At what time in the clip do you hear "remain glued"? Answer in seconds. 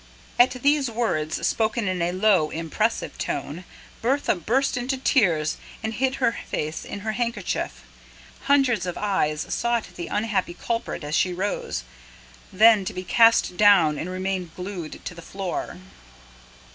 14.09-15.05